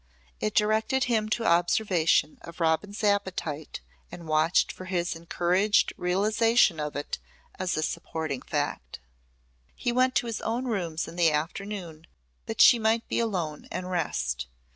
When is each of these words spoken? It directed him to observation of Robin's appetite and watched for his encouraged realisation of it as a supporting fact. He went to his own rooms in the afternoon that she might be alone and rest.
It 0.39 0.55
directed 0.55 1.03
him 1.03 1.29
to 1.29 1.45
observation 1.45 2.39
of 2.41 2.59
Robin's 2.59 3.03
appetite 3.03 3.81
and 4.11 4.27
watched 4.27 4.71
for 4.71 4.85
his 4.85 5.15
encouraged 5.15 5.93
realisation 5.95 6.79
of 6.79 6.95
it 6.95 7.19
as 7.59 7.77
a 7.77 7.83
supporting 7.83 8.41
fact. 8.41 8.99
He 9.75 9.91
went 9.91 10.15
to 10.15 10.25
his 10.25 10.41
own 10.41 10.65
rooms 10.65 11.07
in 11.07 11.17
the 11.17 11.29
afternoon 11.31 12.07
that 12.47 12.61
she 12.61 12.79
might 12.79 13.07
be 13.09 13.19
alone 13.19 13.67
and 13.71 13.91
rest. 13.91 14.47